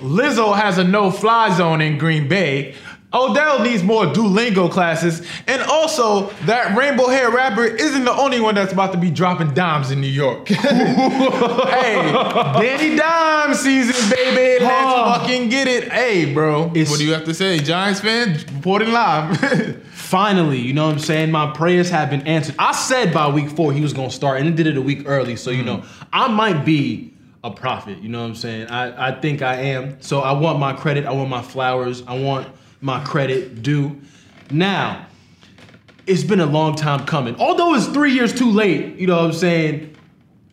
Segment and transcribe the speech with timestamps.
[0.00, 2.74] Lizzo has a no-fly zone in Green Bay.
[3.12, 8.54] Odell needs more Duolingo classes, and also that rainbow hair rapper isn't the only one
[8.54, 10.46] that's about to be dropping dimes in New York.
[10.48, 14.64] hey, Danny Dime season, baby.
[14.64, 15.18] Let's Oh.
[15.18, 15.90] fucking get it.
[15.90, 16.66] Hey, bro.
[16.66, 18.38] It's- what do you have to say, Giants fan?
[18.54, 19.82] Reporting live.
[19.90, 21.32] Finally, you know what I'm saying?
[21.32, 22.54] My prayers have been answered.
[22.60, 25.02] I said by week four he was gonna start, and he did it a week
[25.06, 25.34] early.
[25.34, 25.66] So, you mm.
[25.66, 25.82] know,
[26.12, 27.12] I might be
[27.42, 27.98] a prophet.
[27.98, 28.68] You know what I'm saying?
[28.68, 30.00] I, I think I am.
[30.02, 31.06] So I want my credit.
[31.06, 32.02] I want my flowers.
[32.06, 32.48] I want
[32.80, 34.00] my credit due.
[34.50, 35.06] Now,
[36.06, 37.36] it's been a long time coming.
[37.36, 39.96] Although it's three years too late, you know what I'm saying?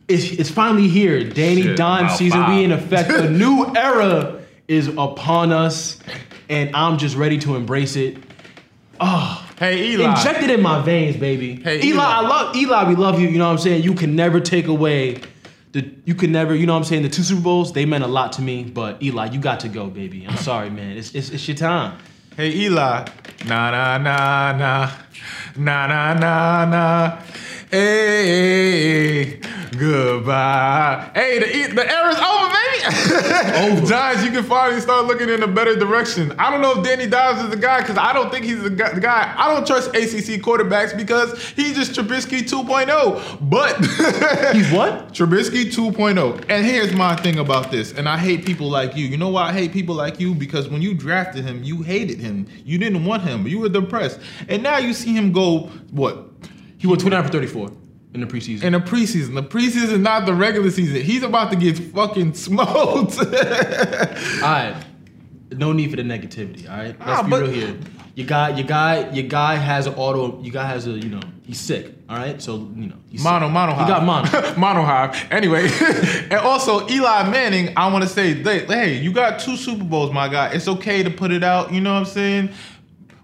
[0.07, 1.23] It's, it's finally here.
[1.29, 2.55] Danny Shit, Dime season, five.
[2.55, 3.09] we in effect.
[3.09, 5.99] A new era is upon us,
[6.49, 8.17] and I'm just ready to embrace it.
[8.99, 10.11] Oh, Hey, Eli.
[10.11, 11.55] Inject it in my veins, baby.
[11.55, 12.03] Hey, Eli, Eli.
[12.03, 12.89] I love Eli.
[12.89, 13.27] We love you.
[13.27, 13.81] You know what I'm saying?
[13.81, 15.19] You can never take away
[15.71, 15.89] the.
[16.05, 16.55] You can never.
[16.55, 17.03] You know what I'm saying?
[17.03, 18.63] The two Super Bowls they meant a lot to me.
[18.63, 20.25] But Eli, you got to go, baby.
[20.27, 20.97] I'm sorry, man.
[20.97, 21.97] It's it's, it's your time.
[22.35, 23.07] Hey Eli,
[23.47, 24.91] nah nah nah nah,
[25.57, 27.21] nah nah nah nah.
[27.71, 29.39] Hey,
[29.77, 31.11] goodbye.
[31.13, 32.66] Hey, the the era's over, baby.
[33.87, 36.33] Giants, you can finally start looking in a better direction.
[36.39, 38.69] I don't know if Danny Dimes is the guy because I don't think he's the
[38.69, 39.33] guy.
[39.37, 43.49] I don't trust ACC quarterbacks because he's just Trubisky 2.0.
[43.49, 43.77] But
[44.53, 45.13] He's what?
[45.13, 46.45] Trubisky 2.0.
[46.49, 47.93] And here's my thing about this.
[47.93, 49.05] And I hate people like you.
[49.05, 50.33] You know why I hate people like you?
[50.33, 52.47] Because when you drafted him, you hated him.
[52.63, 53.47] You didn't want him.
[53.47, 54.19] You were depressed.
[54.47, 56.29] And now you see him go, what?
[56.77, 57.71] He went 29 for 34
[58.13, 58.63] in the preseason.
[58.63, 59.35] In the preseason.
[59.35, 61.01] The preseason not the regular season.
[61.01, 63.17] He's about to get fucking smoked.
[63.19, 63.25] all
[64.41, 64.75] right.
[65.51, 66.69] No need for the negativity.
[66.69, 66.97] All right.
[66.99, 67.77] Let's Ah, be but- real here.
[68.15, 70.41] Your guy, your guy, your guy has an auto.
[70.41, 71.93] Your guy has a, you know, he's sick.
[72.09, 72.41] All right.
[72.41, 73.53] So you know, he's Mono, sick.
[73.53, 74.55] mono He got mono.
[74.57, 75.27] mono hive.
[75.31, 75.69] Anyway,
[76.31, 80.27] and also Eli Manning, I want to say, hey, you got two Super Bowls, my
[80.29, 80.47] guy.
[80.49, 81.71] It's okay to put it out.
[81.71, 82.49] You know what I'm saying?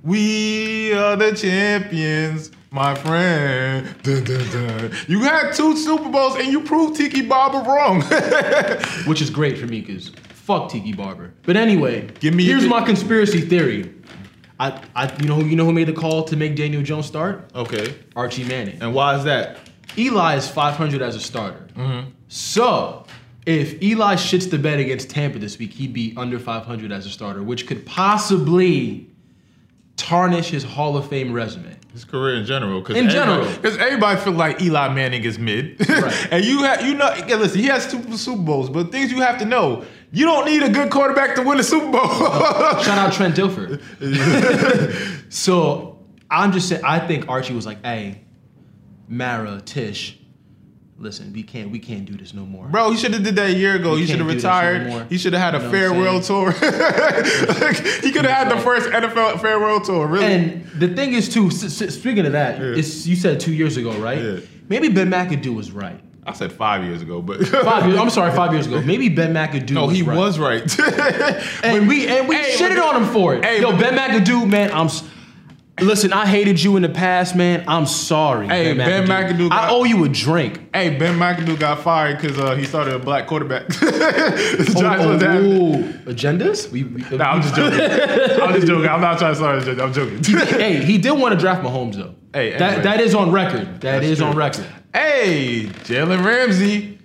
[0.03, 3.95] We are the champions, my friend.
[4.01, 4.91] Dun, dun, dun.
[5.07, 8.01] You had two Super Bowls and you proved Tiki Barber wrong.
[9.05, 11.33] which is great for me because fuck Tiki Barber.
[11.43, 13.93] But anyway, Give me here's my conspiracy theory.
[14.59, 17.05] I, I, you know, who you know who made the call to make Daniel Jones
[17.05, 17.49] start?
[17.55, 17.95] okay.
[18.15, 18.81] Archie Manning.
[18.81, 19.57] And why is that?
[19.97, 21.67] Eli is 500 as a starter.
[21.75, 22.09] Mm-hmm.
[22.27, 23.05] So
[23.45, 27.09] if Eli shits the bed against Tampa this week, he'd be under 500 as a
[27.09, 29.09] starter, which could possibly
[29.95, 31.75] tarnish his Hall of Fame resume.
[31.93, 33.45] His career in general, because In general.
[33.47, 36.27] because everybody feel like Eli Manning is mid, Right.
[36.31, 39.37] and you have you know, listen, he has two Super Bowls, but things you have
[39.39, 42.01] to know, you don't need a good quarterback to win a Super Bowl.
[42.81, 43.79] Shout out Trent Dilfer.
[45.31, 45.99] so
[46.31, 48.21] I'm just saying, I think Archie was like, "Hey,
[49.07, 50.17] Mara, Tisch,
[50.97, 53.49] listen, we can't, we can't do this no more." Bro, he should have did that
[53.49, 53.95] a year ago.
[53.95, 54.81] You he should have can't do this retired.
[54.81, 55.05] anymore.
[55.09, 56.51] he should have had a You know farewell tour.
[58.01, 60.07] he could have had the first NFL farewell tour.
[60.07, 60.25] Really?
[60.25, 61.47] And the thing is, too.
[61.47, 62.75] S- s- speaking of that, Yeah.
[62.77, 64.21] it's you said two years ago, right?
[64.21, 64.39] Yeah.
[64.69, 65.99] Maybe Ben McAdoo was right.
[66.25, 67.99] I said five years ago, but Five years.
[67.99, 68.81] I'm sorry, five years ago.
[68.85, 69.71] Maybe Ben McAdoo.
[69.71, 70.17] no, was he right.
[70.17, 70.79] was right.
[71.65, 73.43] and we and we Hey, shitted on him for it.
[73.43, 74.87] Hey, Yo, Ben McAdoo, man, I'm.
[75.77, 77.63] S- Listen, I hated you in the past, man.
[77.67, 78.47] I'm sorry.
[78.47, 80.59] Hey, Ben McAdoo I got- owe you a drink.
[80.73, 83.67] hey, Ben McAdoo got fired because uh, he started a black quarterback.
[84.63, 86.71] The Oh, Giants was having- ooh, agendas?
[86.71, 87.79] We, we, Nah, I'm just joking.
[87.79, 88.87] I'm just joking.
[88.89, 89.79] I'm not trying to start a joke.
[89.79, 90.23] I'm joking.
[90.59, 92.15] hey, he did want to draft Mahomes though.
[92.33, 93.81] Hey, that that is on record.
[93.81, 94.39] That is That's on true.
[94.39, 94.65] record.
[94.93, 96.99] hey, Jalen Ramsey.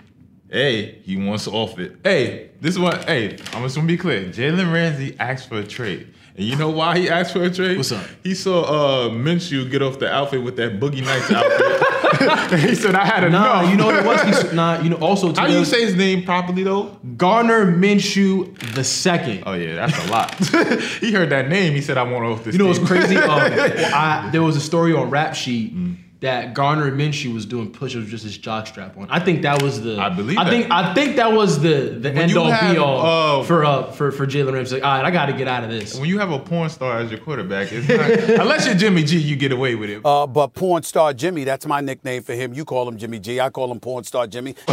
[0.50, 1.96] Hey, he wants off it.
[2.02, 2.98] Hey, this one.
[3.02, 4.24] Hey, I'm just gonna be clear.
[4.30, 6.14] Jalen Ramsey asked for a trade.
[6.38, 7.76] And you know why he asked for a trade?
[7.76, 8.06] What's up?
[8.22, 12.52] He saw uh, Minshew get off the outfit with that Boogie Nights outfit.
[12.52, 14.22] and he said, "I had enough." Nah, you know what it was?
[14.22, 15.34] He's, nah, you know also.
[15.34, 16.96] How do you say his name properly though?
[17.16, 19.42] Gardner Minshew the second?
[19.46, 20.32] Oh yeah, that's a lot.
[21.00, 21.72] he heard that name.
[21.72, 23.16] He said, "I want off this." You know what's crazy?
[23.16, 25.87] Um, well, I, there was a story on Rap Sheet Mm.
[26.20, 29.06] That Gardner Minshew was doing push-ups with just his jock strap on.
[29.08, 30.00] I think that was the.
[30.00, 30.50] I believe I that.
[30.50, 33.64] think I think that was the the end you all have, be all uh, for
[33.64, 34.76] uh for for Jalen Ramsey.
[34.76, 35.94] Like, all right, I got to get out of this.
[35.96, 39.16] when you have a porn star as your quarterback, it's not, unless you're Jimmy G,
[39.16, 40.04] you get away with it.
[40.04, 42.52] Uh, but porn star Jimmy, that's my nickname for him.
[42.52, 43.38] You call him Jimmy G.
[43.38, 44.56] I call him porn star Jimmy.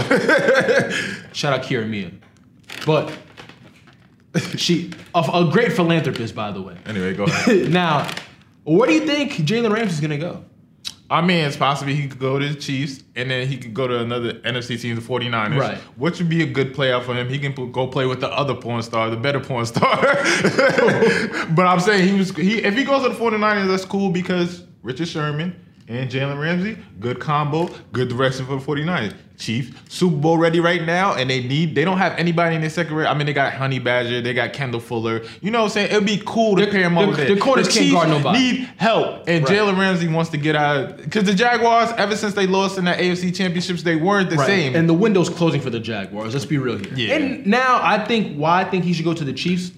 [1.32, 2.10] Shout out Kiara Mia,
[2.88, 3.14] but
[4.58, 6.76] she a, a great philanthropist, by the way.
[6.88, 7.70] anyway, go ahead.
[7.72, 8.10] now,
[8.64, 10.44] where do you think Jalen Ramsey's gonna go?
[11.10, 13.88] I mean, it's possible he could go to the Chiefs and then he could go
[13.88, 15.60] to another NFC team, the 49ers.
[15.60, 15.78] Right.
[15.98, 17.30] Which would be a good playout for him.
[17.30, 20.02] He can put, go play with the other porn star, the better porn star.
[21.54, 24.64] but I'm saying he was he if he goes to the 49ers, that's cool because
[24.82, 25.56] Richard Sherman
[25.88, 29.14] and Jalen Ramsey, good combo, good direction for the 49ers.
[29.38, 32.70] Chiefs, Super Bowl ready right now, and they need they don't have anybody in their
[32.70, 33.06] secondary.
[33.06, 35.24] I mean, they got Honey Badger, they got Kendall Fuller.
[35.42, 35.92] You know what I'm saying?
[35.92, 37.34] It'd be cool to The- pair them the- over there.
[37.34, 38.40] the corners can't guard nobody.
[38.40, 39.58] Need help, and Right.
[39.58, 42.92] Jalen Ramsey wants to get out because the Jaguars, ever since they lost in the
[42.92, 44.48] AFC championships, they weren't the Right.
[44.48, 44.76] same.
[44.76, 46.34] And the window's closing for the Jaguars.
[46.34, 46.88] Let's be real here.
[46.96, 47.16] Yeah.
[47.16, 49.72] And now I think why I think he should go to the Chiefs.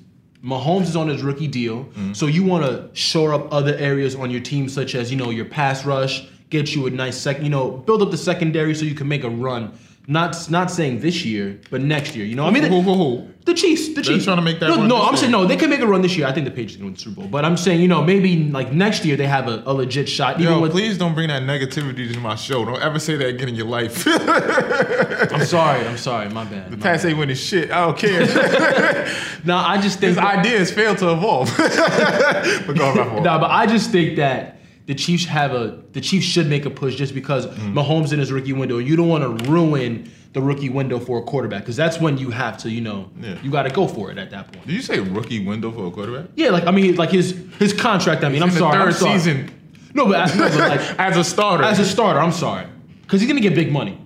[0.46, 2.14] Mahomes is on his rookie deal, Mm-hmm.
[2.14, 5.32] so you want to shore up other areas on your team, such as you know
[5.32, 8.86] your pass rush, get you a nice second, you know, build up the secondary so
[8.86, 9.72] you can make a run.
[10.10, 12.26] Not not saying this year, but next year.
[12.26, 13.28] You know, I mean, Who, who, who?
[13.44, 15.18] the Chiefs, the Chiefs trying to make that No, run no I'm year.
[15.18, 15.46] saying no.
[15.46, 16.28] They can make a run this year.
[16.28, 17.30] I think the Patriots can win the Super Bowl.
[17.30, 20.40] But I'm saying you know maybe like next year they have a, a legit shot.
[20.40, 22.64] Even Yo, with please don't bring that negativity to my show.
[22.64, 24.06] Don't ever say that again in your life.
[24.08, 26.72] I'm sorry, I'm sorry, my bad.
[26.72, 27.70] The Pats ain't winning shit.
[27.70, 29.14] I don't care.
[29.44, 31.54] No, I just think His ideas fail to evolve.
[31.58, 33.24] but go on, fault.
[33.24, 34.57] But I just think that
[34.88, 37.74] the Chiefs have a the Chiefs should make a push just because Mm.
[37.74, 38.78] Mahomes in his rookie window.
[38.80, 42.30] You don't want to ruin the rookie window for a quarterback because that's when you
[42.32, 43.36] have to, you know, Yeah.
[43.44, 44.66] you got to go for it at that point.
[44.68, 46.26] Did you say rookie window for a quarterback?
[46.36, 48.24] Yeah, like I mean, like his his contract.
[48.24, 49.20] I mean, I'm sorry, I'm third sorry.
[49.20, 49.50] season
[49.94, 51.64] No, but, as- no, but like as a starter.
[51.64, 52.66] as a starter, I'm sorry
[53.02, 53.98] because he's gonna get big money.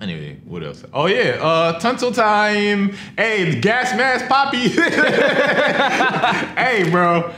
[0.00, 0.84] anyway, what else?
[0.92, 2.94] Oh yeah, uh, Tunsil time.
[3.16, 4.68] Hey, gas mask Poppy.
[6.56, 7.32] hey, bro.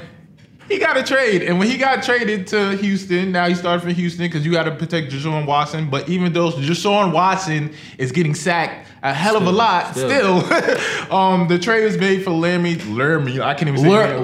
[0.70, 3.90] He got a trade, and when he got traded to Houston, now he started for
[3.90, 5.90] Houston because you got to protect Deshaun Watson.
[5.90, 10.43] But even though Deshaun Watson is getting sacked a hell of a lot, still.
[10.43, 12.76] still, um, the trade was made for Laremy.
[12.76, 14.20] Laremy, I can't even say lur,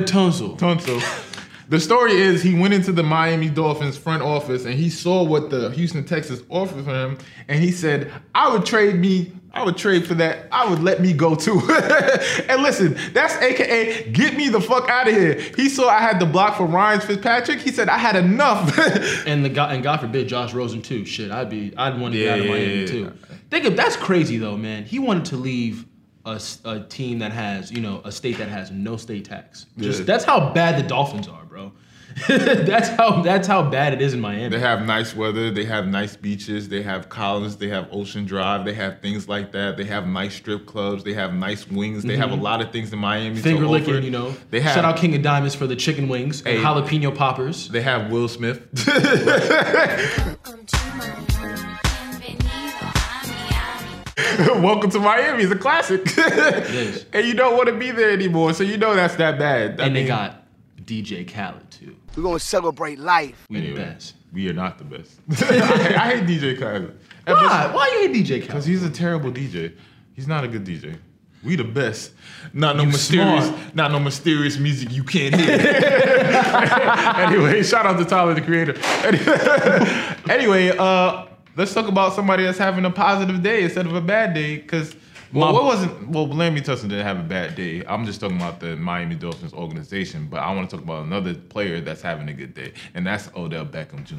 [0.00, 0.58] Tunsil.
[0.58, 1.28] Tunsil.
[1.68, 5.48] The story is he went into the Miami Dolphins front office and he saw what
[5.50, 7.16] the Houston Texans offered for him,
[7.48, 9.32] and he said, "I would trade me.
[9.54, 10.46] I would trade for that.
[10.50, 11.60] I would let me go too."
[12.48, 15.34] and listen, that's AKA get me the fuck out of here.
[15.56, 17.60] He saw I had the block for Ryan Fitzpatrick.
[17.60, 18.78] He said I had enough.
[19.26, 21.04] And the God, and God forbid Josh Rosen too.
[21.04, 23.12] Shit, I'd be I'd want to get out of Miami yeah, too.
[23.50, 24.84] Think of that's crazy though, man.
[24.84, 25.86] He wanted to leave
[26.24, 29.66] a, a team that has you know a state that has no state tax.
[29.78, 30.04] Just Yeah.
[30.06, 31.72] that's how bad the Dolphins are, bro.
[32.28, 34.48] that's how that's how bad it is in Miami.
[34.48, 35.50] They have nice weather.
[35.50, 36.68] They have nice beaches.
[36.68, 37.56] They have Collins.
[37.56, 38.64] They have Ocean Drive.
[38.64, 39.76] They have things like that.
[39.76, 41.04] They have nice strip clubs.
[41.04, 42.02] They have nice wings.
[42.02, 43.36] They have a lot of things in Miami.
[43.36, 43.42] Mm-hmm.
[43.42, 44.34] Finger licking, you know.
[44.50, 47.68] They have Shout out King of Diamonds for the chicken wings and jalapeno poppers.
[47.68, 48.66] They have Will Smith.
[48.86, 51.26] Welcome to Miami.
[52.20, 52.82] Bienvenido
[54.48, 55.44] a Welcome to Miami.
[55.44, 56.06] It's a classic.
[57.12, 59.80] and you don't want to be there anymore, so you know that's that bad.
[59.80, 60.41] I and they got
[60.92, 61.96] DJ Khaled too.
[62.16, 63.46] We're gonna celebrate life.
[63.48, 64.14] We the best.
[64.32, 65.20] We are not the best.
[65.42, 66.98] I, I hate DJ Khaled.
[67.26, 67.70] Why?
[67.72, 68.46] Why you hate DJ Khaled?
[68.48, 69.74] Because he's a terrible DJ.
[70.14, 70.96] He's not a good DJ.
[71.42, 72.12] We the best.
[72.52, 73.74] Not no You mysterious, smart.
[73.74, 75.50] not no mysterious music you can't hear.
[77.16, 78.74] anyway, shout out to Tyler the Creator.
[80.30, 84.34] anyway, uh, let's talk about somebody that's having a positive day instead of a bad
[84.34, 84.56] day.
[84.56, 84.94] Because
[85.32, 87.84] well, what wasn't well, Laremy Tunsil didn't have a bad day.
[87.86, 91.34] I'm just talking about the Miami Dolphins organization, but I want to talk about another
[91.34, 94.16] player that's having a good day, and that's Odell Beckham Jr.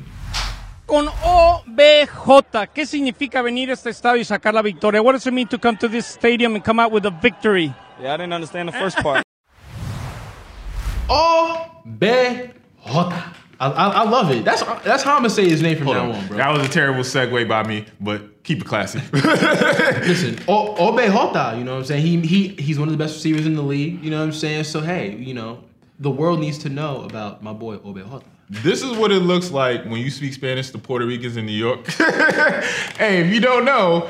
[0.86, 2.69] con OBJ.
[2.74, 5.01] ¿Qué significa venir a este estadio y sacar la victoria?
[5.01, 7.74] What does it mean to come to this stadium and come out with a victory?
[8.00, 9.24] Yeah, I didn't understand the first part.
[11.10, 12.44] Obejota.
[13.59, 14.44] I, I, I love it.
[14.44, 16.15] That's that's how I'm gonna say his name from Hold now on.
[16.15, 16.38] on, bro.
[16.38, 19.00] That was a terrible segue by me, but keep it classy.
[19.13, 22.01] Listen, o- Obejota, you know what I'm saying?
[22.05, 24.31] He he he's one of the best receivers in the league, you know what I'm
[24.33, 24.63] saying?
[24.65, 25.63] So hey, you know,
[26.00, 28.24] the world needs to know about my boy Obejota.
[28.62, 31.53] This is what it looks like when you speak Spanish to Puerto Ricans in New
[31.53, 31.88] York.
[31.88, 34.07] hey, if you don't know,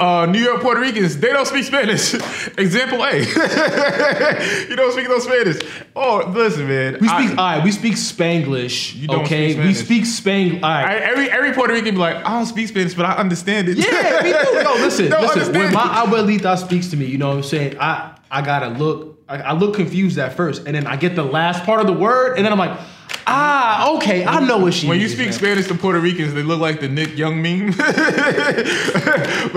[0.00, 2.14] uh, New York Puerto Ricans, they don't speak Spanish.
[2.58, 3.18] Example A.
[4.68, 5.58] you don't speak no Spanish.
[5.94, 6.98] Oh, listen, man.
[7.00, 8.96] We I- speak all right, we speak Spanglish.
[8.96, 10.64] You don't okay, speak we speak Spang.
[10.64, 10.86] All right.
[10.86, 13.78] I- every every Puerto Rican be like, I don't speak Spanish, but I understand it.
[13.78, 14.68] Yeah, me too.
[14.68, 15.54] Yo, listen, Don't listen.
[15.54, 17.76] When my abuelita speaks to me, you know what I'm saying?
[17.78, 19.22] I I gotta look.
[19.28, 21.92] I, I look confused at first, and then I get the last part of the
[21.94, 22.78] word, and then I'm like,
[23.26, 24.88] ah, okay, I know what she.
[24.88, 25.32] When you speak man.
[25.32, 27.70] Spanish to Puerto Ricans, they look like the Nick Young meme.
[27.76, 27.86] but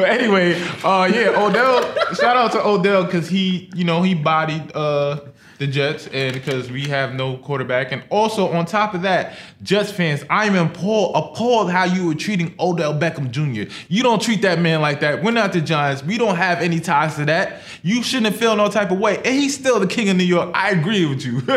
[0.09, 1.81] anyway, uh, yeah, Odell.
[2.13, 5.19] shout out to Odell because he, you know, he bodied uh,
[5.57, 9.91] the Jets, and because we have no quarterback, and also on top of that, Jets
[9.91, 13.71] fans, I am appalled, appalled how you were treating Odell Beckham Jr.
[13.87, 15.23] You don't treat that man like that.
[15.23, 16.03] We're not the Giants.
[16.03, 17.61] We don't have any ties to that.
[17.81, 20.51] You shouldn't feel no type of way, and he's still the king of New York.
[20.53, 21.41] I agree with you.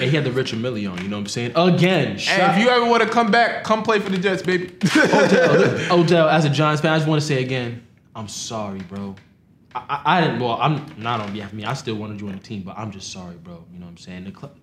[0.00, 1.52] And he had the Richard Mille on, you know what I'm saying?
[1.56, 4.72] Again, Hey, if you ever want to come back, come play for the Jets, baby.
[4.96, 9.16] Odell, Odell, as a Giants fan, I just want to say again, I'm sorry, bro.
[9.74, 10.40] I, I, I didn't.
[10.40, 11.64] Well, I'm not on behalf of me.
[11.64, 13.64] I still want to join the team, but I'm just sorry, bro.
[13.72, 14.24] You know what I'm saying?
[14.24, 14.54] The cl-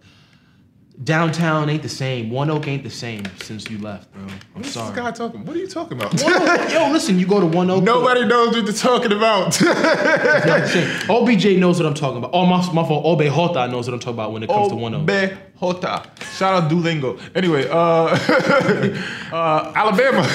[1.03, 2.29] downtown ain't the same.
[2.29, 4.23] One Oak ain't the same since you left, bro.
[4.23, 4.93] I'm What's sorry.
[4.93, 5.45] this guy talking?
[5.45, 6.13] What are you talking about?
[6.23, 7.83] Oak- yo, listen, you go to One Oak.
[7.83, 9.61] Nobody knows what they're talking about.
[11.09, 12.31] OBJ knows what I'm talking about.
[12.33, 13.05] Oh, my, my fault.
[13.05, 15.01] Obe Hota knows what I'm talking about when it comes to One Oak.
[15.01, 16.09] Obe Hota.
[16.37, 17.19] Shout out Duolingo.
[17.35, 17.73] Anyway, uh,
[19.35, 20.25] uh, Alabama.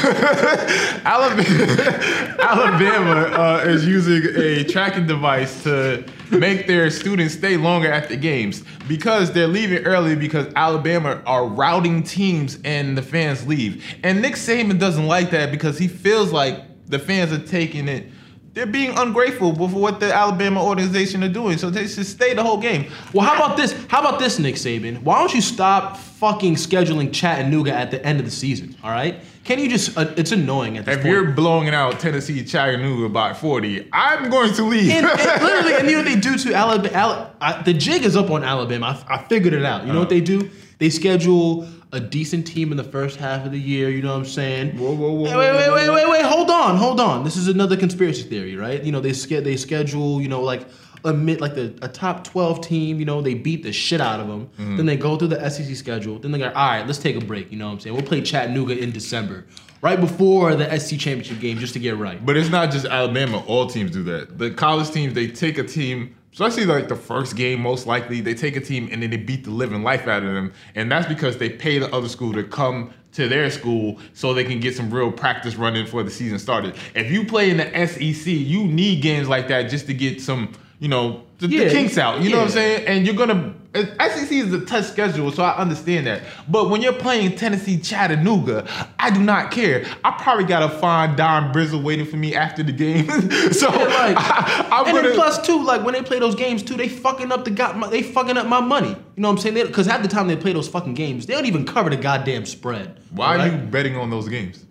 [1.05, 8.09] Alabama, Alabama uh, is using a tracking device to make their students stay longer at
[8.09, 13.85] the games because they're leaving early because Alabama are routing teams and the fans leave.
[14.03, 18.11] And Nick Saban doesn't like that because he feels like the fans are taking it
[18.53, 21.57] they're being ungrateful for what the Alabama organization are doing.
[21.57, 22.91] So they should stay the whole game.
[23.15, 23.73] Well, how about this?
[23.89, 25.03] How about this, Nick Saban?
[25.03, 28.77] Why don't you stop fucking scheduling Chattanooga at the end of the season?
[28.83, 29.21] All right?
[29.45, 29.97] Can you just?
[29.97, 31.13] Uh, it's annoying at this If point.
[31.15, 34.91] you're blowing out Tennessee Chattanooga by 40, I'm going to leave.
[34.91, 36.95] and, and literally, and you know what they do to Alabama?
[36.95, 39.03] Al- I, the jig is up on Alabama.
[39.09, 39.87] I, I figured it out.
[39.87, 40.51] You know what they do?
[40.79, 43.89] They schedule a decent team in the first half of the year.
[43.91, 44.79] You know what I'm saying?
[44.79, 45.95] Whoa, whoa, whoa, Wait, whoa, wait, wait, wait, whoa.
[45.95, 46.25] wait, wait.
[46.25, 47.25] Hold on, hold on.
[47.25, 48.83] This is another conspiracy theory, right?
[48.83, 50.67] You know, they ske- they schedule, you know, like
[51.03, 52.99] like the a top 12 team.
[52.99, 54.47] You know, they beat the shit out of them.
[54.59, 54.77] Mm-hmm.
[54.77, 56.19] Then they go through the SEC schedule.
[56.19, 57.51] Then they go, all right, let's take a break.
[57.51, 57.97] You know what I'm saying?
[57.97, 59.47] We'll play Chattanooga in December,
[59.83, 62.25] right before the SEC championship game, just to get right.
[62.25, 63.43] But it's not just Alabama.
[63.47, 64.39] All teams do that.
[64.39, 68.35] The college teams, they take a team, especially like the first game, most likely, they
[68.35, 70.53] take a team and then they beat the living life out of them.
[70.75, 74.45] And that's because they pay the other school to come to their school so they
[74.45, 76.75] can get some real practice running before the season started.
[76.95, 80.53] If you play in the SEC, you need games like that just to get some,
[80.79, 82.21] you know, the, the kinks out.
[82.21, 82.87] You know what I'm saying?
[82.87, 86.23] And you're gonna SEC is a tough schedule, so I understand that.
[86.49, 88.67] But when you're playing Tennessee Chattanooga,
[88.99, 89.87] I do not care.
[90.03, 93.09] I probably got to find Don Brizzle waiting for me after the game.
[93.53, 96.77] so like, I, I'm and then plus too, like when they play those games too,
[96.77, 98.89] they fucking up the got they fucking up my money.
[98.89, 99.67] You know what I'm saying?
[99.67, 102.47] Because half the time they play those fucking games, they don't even cover the goddamn
[102.47, 102.99] spread.
[103.11, 104.65] Why are you betting on those games?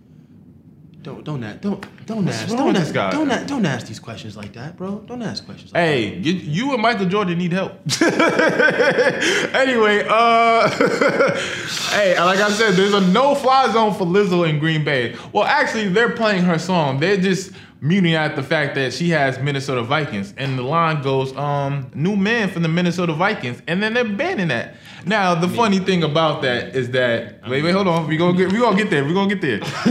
[1.02, 3.12] Don't don't ask don't don't What's ask don't ask guy?
[3.12, 5.00] don't ask, don't ask these questions like that, bro.
[5.08, 5.74] Don't ask questions.
[5.74, 7.72] Like Hey, you, you and Michael Jordan need help.
[8.02, 10.70] anyway, uh,
[11.92, 15.16] hey, like I said, there's a no-fly zone for Lizzo in Green Bay.
[15.32, 17.00] Well, actually, they're playing her song.
[17.00, 21.36] They're just muting at the fact that she has Minnesota Vikings, and the line goes,
[21.38, 24.76] um, "New man from the Minnesota Vikings," and then they're banning that.
[25.06, 28.52] Now, the funny thing about that is that wait, wait, hold on, we gonna get,
[28.52, 29.60] we gonna get there, we gonna get there.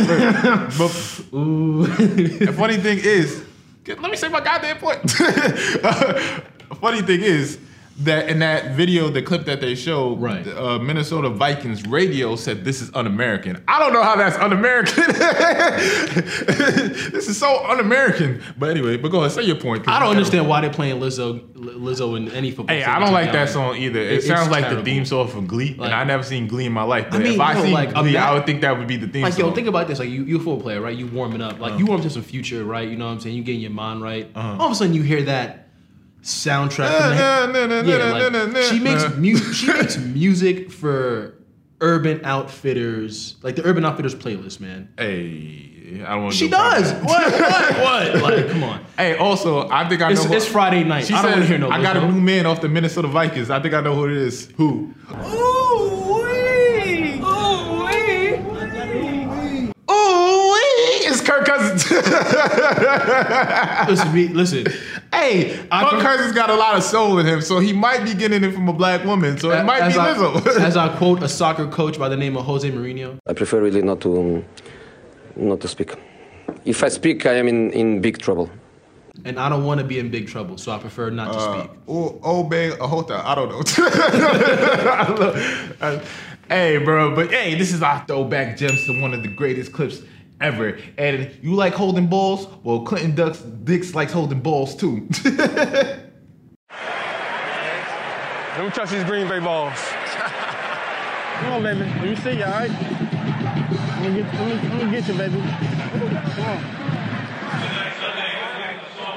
[0.78, 0.92] but
[1.30, 3.44] the funny thing is,
[3.86, 5.02] let me say my goddamn point.
[5.02, 6.42] the
[6.80, 7.58] funny thing is
[8.00, 10.44] that in that video, the clip that they showed, Right.
[10.44, 13.62] the, uh, Minnesota Vikings radio said this is un-American.
[13.66, 15.04] I don't know how that's un-American.
[17.12, 18.42] this is so un-American.
[18.56, 19.88] But anyway, but go ahead, say your point.
[19.88, 22.76] I don't understand why they're playing Lizzo Lizzo in any football.
[22.76, 23.98] Hey, I don't like that song either.
[24.00, 24.82] It, It- sounds like terrible.
[24.84, 27.06] the theme song from Glee, Like- and I never seen Glee in my life.
[27.10, 29.22] But mean, if I seen like, Glee, I would think that would be the theme
[29.22, 29.46] Like song.
[29.46, 29.98] yo, think about this.
[29.98, 30.96] Like you, you a football player, right?
[30.96, 31.58] You warming up.
[31.58, 32.88] Like you warm up to some future, right?
[32.88, 33.34] You know what I'm saying?
[33.36, 34.28] You getting your mind right.
[34.36, 35.67] All of a sudden, you hear that
[36.22, 36.90] soundtrack.
[36.90, 39.02] Eh, from the- eh, Na, na, na, na, yeah, na, like, na, na, she makes
[39.04, 39.10] na.
[39.16, 41.34] mu- she makes music for
[41.80, 44.88] Urban Outfitters, like the Urban Outfitters playlist, man.
[44.98, 46.38] hey, I don't want to.
[46.38, 46.92] She does.
[47.02, 47.32] What?
[47.40, 47.80] What?
[47.80, 48.22] What?
[48.22, 48.84] Like, come on.
[48.96, 50.12] Hey, also, I think I know.
[50.12, 51.06] It's, who- it's Friday night.
[51.06, 51.70] She I don't want to hear no.
[51.70, 53.48] I got a new man off the Minnesota Vikings.
[53.50, 54.50] I think I know who it is.
[54.56, 54.92] Who?
[59.90, 60.54] Ooh,
[61.04, 61.90] it's Kirk Cousins.
[63.88, 64.66] Listen, me, listen.
[65.12, 68.02] hey, I Kirk pref- Cousins got a lot of soul in him, so he might
[68.04, 69.36] be getting it from a black woman.
[69.38, 70.46] So it might as be I, Lizzo.
[70.60, 73.18] as I quote a soccer coach by the name of Jose Mourinho.
[73.26, 74.44] I prefer really not to um,
[75.36, 75.94] not to speak.
[76.64, 78.50] If I speak, I am in, in big trouble.
[79.24, 81.58] and I don't want to be in big trouble, so I prefer not to Uh,
[81.62, 81.70] speak.
[81.88, 83.22] O- Obey Ahota.
[83.24, 83.62] I don't know.
[85.02, 86.00] I love- uh,
[86.48, 90.00] hey, bro, but hey, this is our throwback gems to one of the greatest clips
[90.40, 90.78] ever.
[90.96, 92.46] And you like holding balls?
[92.62, 95.08] Well, Clinton Ducks Dix likes holding balls too.
[98.58, 99.72] Let me touch these Green Bay balls.
[101.38, 101.80] Come on, baby.
[101.80, 102.70] Let me see you, all right?
[102.70, 105.40] Let me get, get you, baby.
[105.40, 106.78] Come on.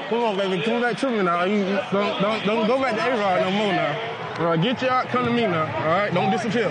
[0.08, 0.62] Come on, baby.
[0.62, 1.42] Come back to me now.
[1.44, 4.36] You- don't, don't, don't go back to A-Rod no more now.
[4.38, 5.08] All right, get you out.
[5.08, 5.64] Come to me now.
[5.78, 6.14] All right?
[6.14, 6.70] Don't disappear.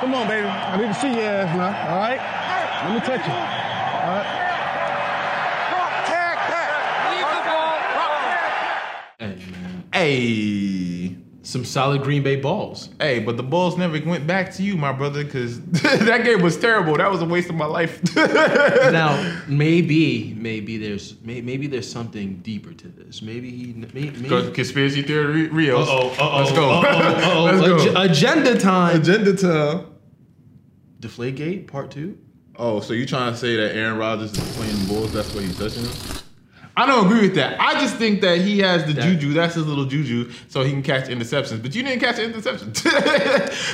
[0.00, 0.46] Come on, baby.
[0.46, 1.90] I need to see your ass now.
[1.94, 2.41] All right?
[2.84, 3.32] Let me touch you.
[3.32, 3.38] All
[4.08, 4.38] right?
[9.92, 11.16] Hey
[11.52, 12.88] some solid Green Bay balls.
[12.98, 16.56] Hey, but the balls never went back to you, my brother, because that game was
[16.56, 16.96] terrible.
[16.96, 18.00] That was a waste of my life.
[18.16, 23.22] now, maybe, maybe there's may, maybe there's something deeper to this.
[23.22, 24.10] Maybe he, maybe.
[24.18, 25.88] maybe Conspiracy theory, Rios.
[25.88, 26.70] uh-oh, uh-oh, Let's go.
[26.70, 28.00] uh-oh, Let's go.
[28.00, 29.00] Ag- agenda time.
[29.00, 29.86] Agenda time.
[31.00, 32.18] Deflategate part two.
[32.56, 35.12] Oh, so you trying to say that Aaron Rodgers is playing the Bulls?
[35.12, 36.21] That's why he's touching them?
[36.76, 37.60] I don't agree with that.
[37.60, 39.32] I just think that he has the That- juju.
[39.34, 41.60] That's his little juju, so he can catch interceptions.
[41.62, 42.72] But you didn't catch an interception.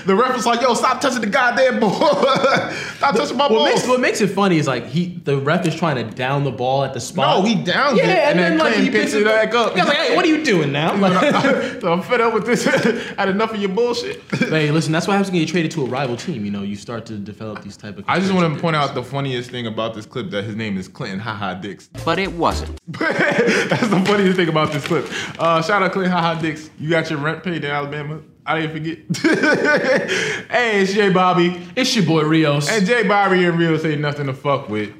[0.06, 1.92] the ref was like, "Yo, stop touching the goddamn ball!
[2.96, 5.66] stop touching my What ball!" makes what makes it funny is like he the ref
[5.66, 7.38] is trying to down the ball at the spot.
[7.38, 9.76] no, he downed yeah, it, and, then, like he picks it back up.
[9.76, 10.92] Yeah, like, hey, what are you doing now?
[10.98, 12.66] I'm, Like, so I'm fed up with this.
[12.66, 14.20] I had enough of your bullshit.
[14.32, 16.44] hey, listen, that's what happens when you get traded to a rival team.
[16.44, 18.04] You know, you start to develop these type of.
[18.08, 20.76] I just want to point out the funniest thing about this clip that his name
[20.76, 21.88] is Clinton Haha Dix.
[22.04, 22.78] But it wasn't.
[22.98, 25.06] That's the funniest thing about this clip.
[25.38, 26.70] Uh, shout out Clinton Haha Dix.
[26.78, 28.22] You got your rent paid in Alabama.
[28.46, 28.98] I didn't forget.
[30.50, 31.60] hey, it's Jay Bobby.
[31.76, 32.70] It's your boy Rios.
[32.70, 34.90] And Jay Bobby and Rios ain't nothing to fuck with.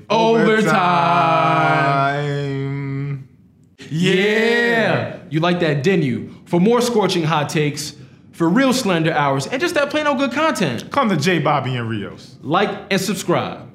[1.39, 3.29] Overtime.
[3.91, 5.21] yeah.
[5.31, 6.35] You like that, didn't you?
[6.45, 7.95] For more scorching hot takes,
[8.33, 11.75] for real slender hours, and just that plain old good content, Come to Jay Bobby
[11.77, 12.37] and Rios.
[12.43, 13.68] like and subscribe.